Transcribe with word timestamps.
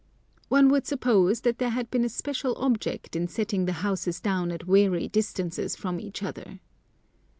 One 0.47 0.69
would 0.69 0.87
suppose 0.87 1.41
that 1.41 1.59
there 1.59 1.69
had 1.69 1.91
been 1.91 2.03
a 2.03 2.09
special 2.09 2.55
object 2.57 3.15
in 3.15 3.27
setting 3.27 3.65
the 3.65 3.71
houses 3.85 4.19
down 4.19 4.51
at 4.51 4.65
weary 4.65 5.07
distances 5.07 5.75
from 5.75 5.99
each 5.99 6.23
other. 6.23 6.59